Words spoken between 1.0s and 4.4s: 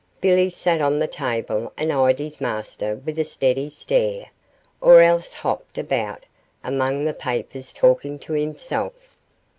table and eyed his master with a steady stare,